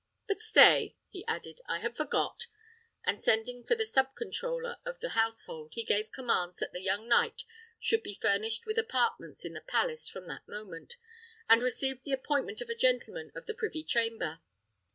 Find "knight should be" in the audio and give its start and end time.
7.07-8.17